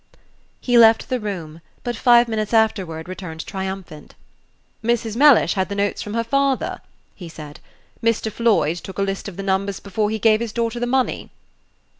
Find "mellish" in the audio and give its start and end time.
5.15-5.53